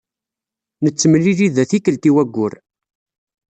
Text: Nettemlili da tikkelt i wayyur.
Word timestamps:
Nettemlili 0.83 1.47
da 1.55 1.63
tikkelt 1.69 2.03
i 2.09 2.11
wayyur. 2.15 2.53